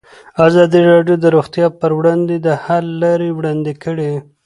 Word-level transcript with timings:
ازادي 0.47 0.79
راډیو 0.91 1.15
د 1.21 1.25
روغتیا 1.35 1.67
پر 1.79 1.91
وړاندې 1.99 2.35
د 2.45 2.47
حل 2.63 2.85
لارې 3.03 3.29
وړاندې 3.37 3.73
کړي. 3.83 4.11